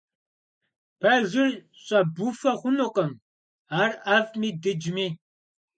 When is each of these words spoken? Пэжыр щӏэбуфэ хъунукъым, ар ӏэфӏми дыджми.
Пэжыр 0.99 1.49
щӏэбуфэ 1.83 2.51
хъунукъым, 2.59 3.11
ар 3.79 3.91
ӏэфӏми 4.05 4.49
дыджми. 4.61 5.07